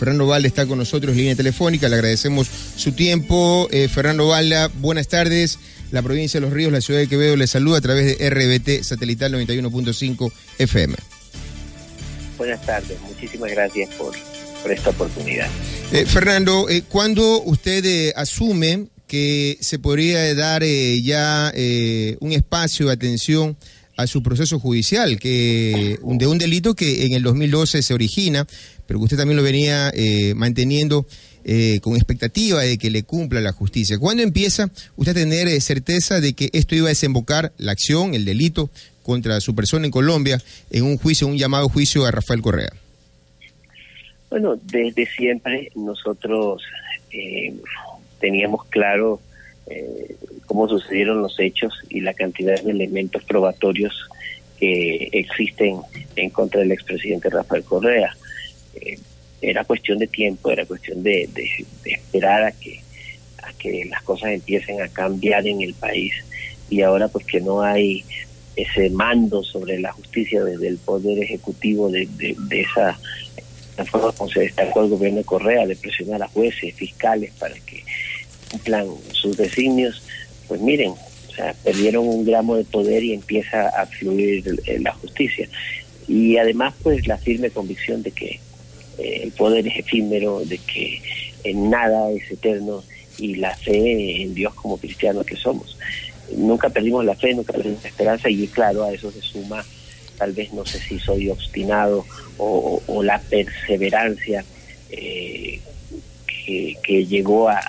[0.00, 3.66] Fernando Valda está con nosotros en línea telefónica, le agradecemos su tiempo.
[3.72, 5.58] Eh, Fernando Valda, buenas tardes.
[5.90, 8.84] La provincia de Los Ríos, la ciudad de Quevedo, le saluda a través de RBT
[8.84, 10.30] Satelital 91.5
[10.60, 10.94] FM.
[12.36, 14.14] Buenas tardes, muchísimas gracias por,
[14.70, 15.48] esta oportunidad.
[15.90, 21.52] Eh, Fernando, eh, ¿cuándo usted asume que se podría dar ya
[22.20, 23.56] un espacio de atención
[23.96, 28.46] a su proceso judicial, que de un delito que en el 2012 se origina,
[28.88, 31.04] pero que usted también lo venía eh, manteniendo
[31.44, 33.98] eh, con expectativa de que le cumpla la justicia.
[33.98, 38.14] ¿Cuándo empieza usted a tener eh, certeza de que esto iba a desembocar la acción,
[38.14, 38.70] el delito
[39.02, 40.38] contra su persona en Colombia
[40.70, 42.70] en un juicio, un llamado juicio a Rafael Correa?
[44.30, 46.62] Bueno, desde siempre nosotros
[48.20, 49.20] teníamos claro
[50.46, 54.08] cómo sucedieron los hechos y la cantidad de elementos probatorios
[54.58, 55.76] que existen
[56.16, 58.14] en contra del expresidente Rafael Correa.
[58.80, 58.98] Eh,
[59.40, 61.28] era cuestión de tiempo, era cuestión de,
[61.84, 62.80] esperar a que,
[63.42, 66.12] a que las cosas empiecen a cambiar en el país
[66.68, 68.04] y ahora pues que no hay
[68.56, 72.98] ese mando sobre la justicia desde el poder ejecutivo de, de, esa
[73.76, 77.54] la forma como se destacó el gobierno de Correa de presionar a jueces, fiscales para
[77.54, 77.84] que
[78.50, 80.02] cumplan sus designios,
[80.48, 84.44] pues miren, o sea, perdieron un gramo de poder y empieza a fluir
[84.80, 85.48] la justicia.
[86.08, 88.40] Y además, pues la firme convicción de que
[88.98, 91.00] el poder es efímero, de que
[91.44, 92.82] en nada es eterno
[93.18, 95.78] y la fe en Dios como cristianos que somos.
[96.36, 99.64] Nunca perdimos la fe, nunca perdimos la esperanza y claro, a eso se suma
[100.18, 102.04] tal vez no sé si soy obstinado
[102.36, 104.44] o, la perseverancia
[104.90, 105.60] eh,
[106.36, 107.60] que, llegó a,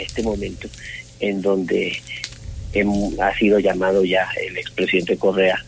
[0.00, 0.68] este momento
[1.20, 1.98] en donde
[3.20, 5.58] ha sido llamado ya el expresidente Correa,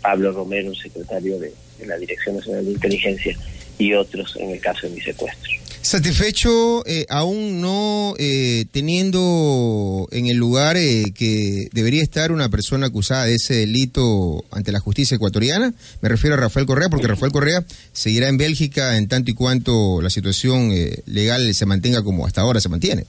[0.00, 1.52] Pablo Romero, secretario de,
[1.84, 3.36] la Dirección Nacional de Inteligencia,
[3.78, 5.50] y otros en el caso de mi secuestro.
[5.82, 12.86] ¿Satisfecho eh, aún no eh, teniendo en el lugar eh, que debería estar una persona
[12.86, 15.74] acusada de ese delito ante la justicia ecuatoriana?
[16.00, 20.00] Me refiero a Rafael Correa, porque Rafael Correa seguirá en Bélgica en tanto y cuanto
[20.00, 20.72] la situación
[21.04, 23.04] legal se mantenga como hasta ahora se mantiene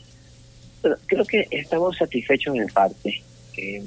[1.05, 3.21] creo que estamos satisfechos en parte.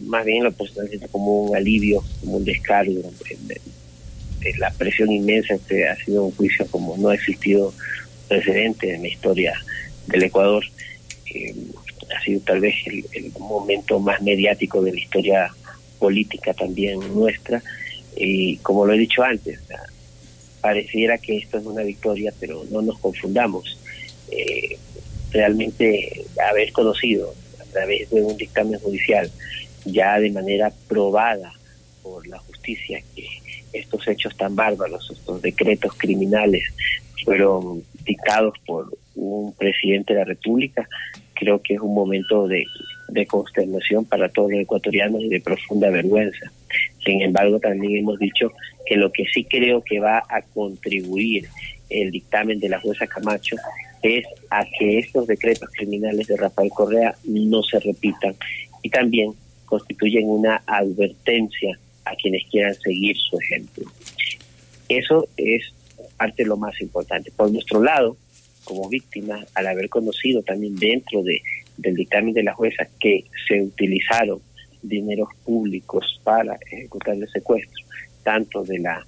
[0.07, 3.01] más bien lo personal como un alivio, como un descargo
[4.41, 7.73] de, la presión inmensa que ha sido un juicio como no ha existido
[8.29, 9.55] precedente en la historia
[10.07, 10.65] del Ecuador.
[11.35, 11.55] Eh,
[12.17, 15.55] ha sido tal vez el, momento más mediático de la historia
[15.99, 17.63] política también nuestra.
[18.17, 19.61] Y como lo he dicho antes,
[20.61, 23.79] pareciera que esto es una victoria, pero no nos confundamos.
[24.31, 24.77] Eh,
[25.31, 29.31] realmente haber conocido a través de un dictamen judicial
[29.85, 31.58] ya de manera probada
[32.03, 33.27] por la justicia que
[33.73, 36.65] estos hechos tan bárbaros, estos decretos criminales
[37.25, 40.89] fueron dictados por un presidente de la República,
[41.35, 42.65] creo que es un momento de,
[43.27, 46.53] consternación para todos los ecuatorianos y de profunda vergüenza.
[47.05, 48.53] Sin embargo, también hemos dicho
[48.87, 51.49] que lo que sí creo que va a contribuir
[51.91, 53.57] el dictamen de la jueza Camacho
[54.03, 58.37] es a que estos decretos criminales de Rafael Correa no se repitan
[58.83, 59.33] y también
[59.65, 61.79] constituyen una advertencia
[62.11, 63.85] a quienes quieran seguir su ejemplo.
[64.89, 65.63] Eso es
[66.17, 67.31] parte de lo más importante.
[67.31, 68.17] Por nuestro lado,
[68.65, 71.41] como víctima, al haber conocido también dentro de,
[71.77, 74.41] del dictamen de la jueza que se utilizaron
[74.83, 77.85] dineros públicos para ejecutar el secuestro,
[78.23, 79.05] tanto de la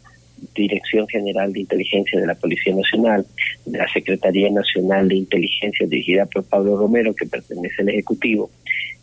[0.54, 3.26] Dirección General de Inteligencia de la Policía Nacional,
[3.66, 8.50] de la Secretaría Nacional de Inteligencia dirigida por Pablo Romero, que pertenece al Ejecutivo,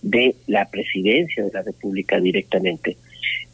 [0.01, 2.97] de la Presidencia de la República directamente.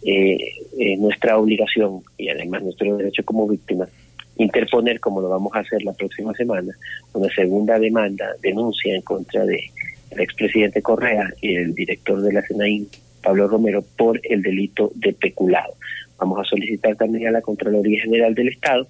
[0.06, 0.38] Eh,
[0.78, 3.90] eh, nuestra obligación y además nuestro derecho como víctimas
[4.36, 6.74] interponer, como lo vamos a hacer la próxima semana,
[7.14, 9.70] una segunda demanda, denuncia en contra de
[10.10, 12.88] el expresidente Correa y el director de la SENAIN,
[13.22, 15.74] Pablo Romero, por el delito de peculado.
[16.18, 18.88] Vamos a solicitar también a la Contraloría General del Estado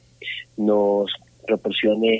[0.57, 1.11] nos
[1.45, 2.15] proporcione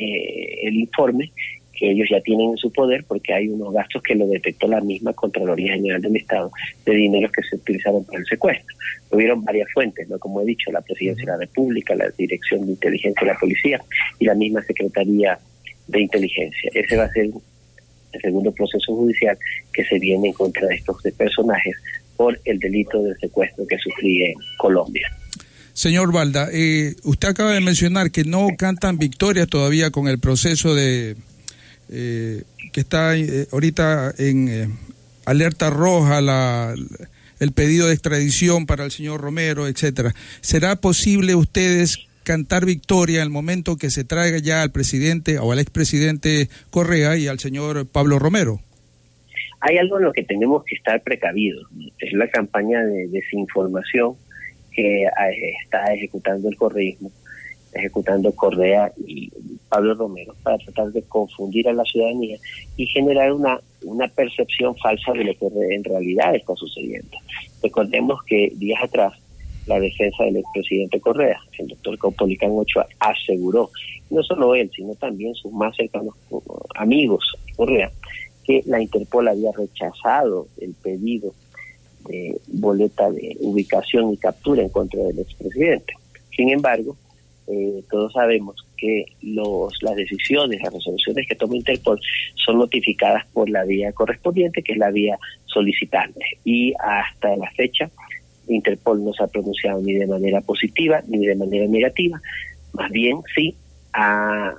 [0.63, 1.31] el informe
[1.73, 4.81] que ellos ya tienen en su poder porque hay unos gastos que lo detectó la
[4.81, 6.51] misma Contraloría General del Estado
[6.85, 8.75] de dineros que se utilizaron para el secuestro.
[9.09, 12.73] Hubieron varias fuentes, no como he dicho, la Presidencia de la República, la Dirección de
[12.73, 13.81] Inteligencia de la Policía
[14.19, 15.37] y la misma Secretaría
[15.87, 16.71] de Inteligencia.
[16.73, 17.25] Ese va a ser
[18.13, 19.37] el segundo proceso judicial
[19.73, 21.75] que se viene en contra de estos personajes
[22.15, 25.09] por el delito de secuestro que sufrí en Colombia.
[25.73, 30.75] Señor Valda, eh, usted acaba de mencionar que no cantan victoria todavía con el proceso
[30.75, 31.15] de
[31.93, 34.77] eh, que está eh, ahorita en
[35.25, 36.73] alerta roja la,
[37.39, 40.13] el pedido de extradición para el señor Romero, etcétera.
[40.41, 45.51] ¿Será posible ustedes cantar victoria en el momento que se traiga ya al presidente o
[45.51, 48.59] al expresidente Correa y al señor Pablo Romero?
[49.59, 51.67] Hay algo en lo que tenemos que estar precavidos.
[51.99, 54.15] Es la campaña de desinformación
[54.71, 55.05] que
[55.63, 57.11] está ejecutando el correísmo,
[57.73, 59.22] ejecutando Correa y
[59.73, 62.37] Pablo Romero para tratar de confundir a la ciudadanía
[62.77, 67.17] y generar una, una percepción falsa de lo que en realidad está sucediendo.
[67.63, 69.13] Recordemos que días atrás
[69.65, 73.71] la defensa del expresidente Correa, el doctor Caupolicán Ochoa, aseguró,
[74.11, 76.13] no solo él, sino también sus más cercanos
[76.75, 77.91] amigos Correa,
[78.43, 81.33] que la Interpol había rechazado el pedido
[82.07, 85.95] de boleta de ubicación y captura en contra del expresidente.
[86.35, 86.95] Sin embargo,
[87.47, 91.97] eh, todos sabemos que los, las decisiones, las resoluciones que toma Interpol
[92.35, 96.19] son notificadas por la vía correspondiente, que es la vía solicitante.
[96.43, 97.89] Y hasta la fecha,
[98.49, 102.21] Interpol no se ha pronunciado ni de manera positiva ni de manera negativa,
[102.73, 103.55] más bien sí
[103.93, 104.53] ha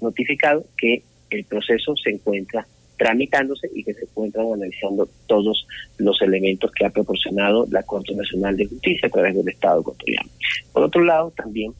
[0.00, 2.66] notificado que el proceso se encuentra
[2.96, 5.68] tramitándose y que se encuentran analizando todos
[5.98, 10.28] los elementos que ha proporcionado la Corte Nacional de Justicia a través del Estado ecuatoriano.
[10.72, 11.72] Por otro lado, también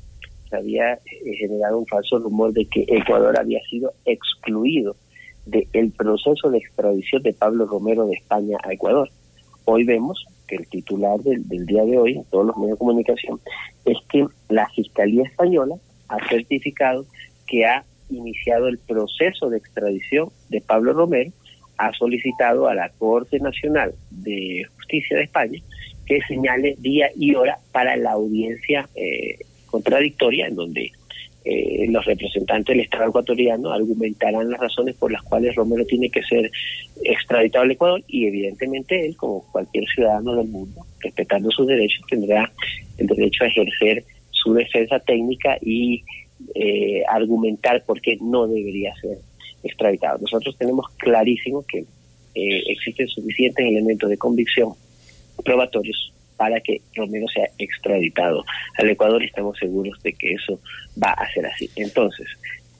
[0.52, 4.96] había eh, generado un falso rumor de que Ecuador había sido excluido
[5.46, 9.08] del proceso de extradición de Pablo Romero de España a Ecuador.
[9.64, 12.78] Hoy vemos que el titular del, del día de hoy en todos los medios de
[12.78, 13.40] comunicación
[13.84, 15.76] es que la Fiscalía Española
[16.08, 17.04] ha certificado
[17.46, 21.32] que ha iniciado el proceso de extradición de Pablo Romero,
[21.78, 25.60] ha solicitado a la Corte Nacional de Justicia de España
[26.06, 29.38] que señale día y hora para la audiencia eh,
[29.72, 30.92] contradictoria en donde
[31.44, 36.22] eh, los representantes del Estado ecuatoriano argumentarán las razones por las cuales Romero tiene que
[36.22, 36.48] ser
[37.02, 42.52] extraditado al Ecuador y evidentemente él, como cualquier ciudadano del mundo, respetando sus derechos, tendrá
[42.98, 46.04] el derecho a ejercer su defensa técnica y
[46.54, 49.18] eh, argumentar por qué no debería ser
[49.64, 50.18] extraditado.
[50.18, 54.74] Nosotros tenemos clarísimo que eh, existen suficientes elementos de convicción
[55.44, 58.44] probatorios para que Romero sea extraditado
[58.76, 60.58] al Ecuador y estamos seguros de que eso
[61.00, 61.70] va a ser así.
[61.76, 62.26] Entonces,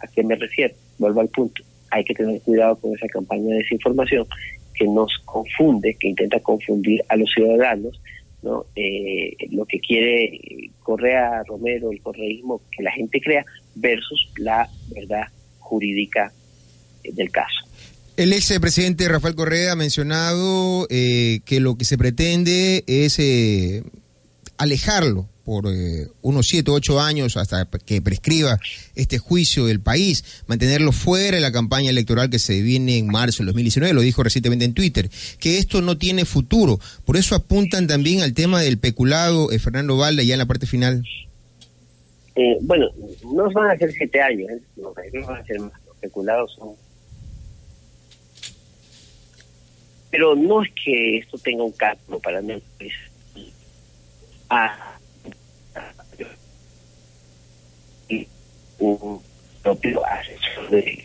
[0.00, 0.75] ¿a qué me refiero?
[0.99, 1.62] Vuelvo al punto.
[1.93, 4.26] Hay que tener cuidado con esa campaña de desinformación
[4.75, 8.00] que nos confunde, que intenta confundir a los ciudadanos
[8.43, 8.67] ¿no?
[8.75, 10.41] Eh, lo que quiere
[10.82, 13.44] Correa Romero, el correísmo, que la gente crea,
[13.76, 15.29] versus la verdad
[15.61, 16.32] jurídica
[17.05, 17.61] del caso.
[18.17, 23.82] El ex presidente Rafael Correa ha mencionado eh, que lo que se pretende es eh,
[24.59, 28.59] alejarlo por eh, unos 7 o 8 años hasta que prescriba
[28.94, 33.38] este juicio del país, mantenerlo fuera de la campaña electoral que se viene en marzo
[33.38, 36.79] del 2019, lo dijo recientemente en Twitter, que esto no tiene futuro.
[37.05, 40.67] Por eso apuntan también al tema del peculado eh, Fernando Valda ya en la parte
[40.67, 41.03] final.
[42.35, 42.88] Eh, bueno,
[43.35, 46.70] no van a ser 7 años, no, van a ser más, los peculados son...
[50.12, 52.62] Pero no es que esto tenga un cálculo para mí.
[52.79, 52.93] Pues,
[54.50, 54.99] ah,
[58.79, 59.20] un
[59.62, 61.05] propio asesor de...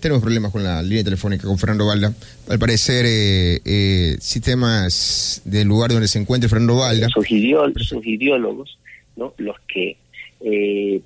[0.00, 2.12] Tenemos problemas con la línea telefónica con Fernando Valda.
[2.48, 7.08] Al parecer, eh, eh, sistemas del lugar donde se encuentra Fernando Valda.
[7.08, 8.78] Sus, ideólogos,
[9.16, 9.32] ¿no?
[9.38, 9.96] los que
[10.40, 11.00] eh,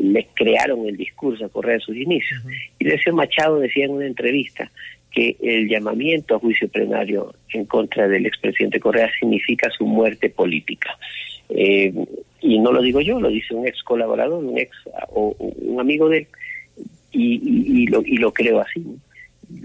[0.00, 2.42] les crearon el discurso a correr de sus inicios.
[2.78, 4.70] Y Decio Machado decía en una entrevista
[5.16, 10.98] que el llamamiento a juicio plenario en contra del expresidente Correa significa su muerte política.
[11.48, 11.90] Eh,
[12.42, 14.76] y no lo digo yo, lo dice un ex colaborador, un ex
[15.08, 16.26] o, un amigo de él,
[17.12, 18.84] y, lo, y lo creo así.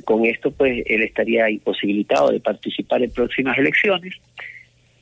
[0.06, 4.14] Con esto, pues, él estaría imposibilitado de participar en próximas elecciones.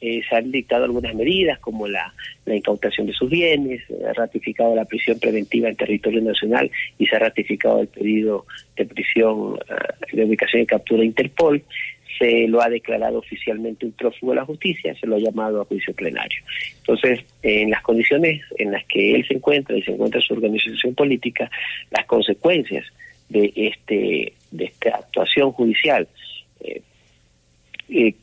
[0.02, 2.14] Eh, se han dictado algunas medidas como la,
[2.46, 7.06] la incautación de sus bienes, se ha ratificado la prisión preventiva en territorio nacional y
[7.06, 8.46] se ha ratificado el pedido
[8.78, 11.64] de prisión eh, de ubicación y captura Interpol
[12.20, 15.66] se lo ha declarado oficialmente un prófugo de la justicia, se lo ha llamado a
[15.66, 16.44] juicio plenario.
[16.80, 20.94] Entonces, en las condiciones en las que él se encuentra y se encuentra su organización
[20.96, 21.50] política,
[21.92, 22.86] las consecuencias
[23.30, 26.08] de este de esta actuación judicial
[26.62, 26.82] eh,
[27.90, 28.14] eh,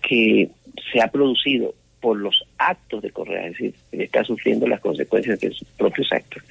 [0.00, 0.48] que
[0.92, 5.50] se ha producido por los actos de Correa, es decir, está sufriendo las consecuencias de
[5.50, 6.42] sus propios actos,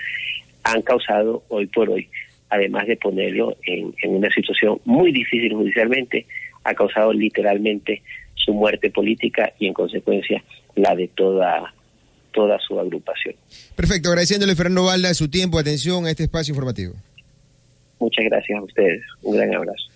[0.63, 2.09] han causado hoy por hoy,
[2.49, 6.25] además de ponerlo en una situación muy difícil judicialmente,
[6.63, 8.01] ha causado literalmente
[8.35, 10.43] su muerte política y en consecuencia
[10.75, 11.73] la de toda
[12.33, 13.33] toda su agrupación.
[13.75, 16.93] Perfecto, agradeciéndole Fernando Valda su tiempo, atención a este espacio informativo.
[17.99, 19.89] Muchas gracias a ustedes, un gran abrazo.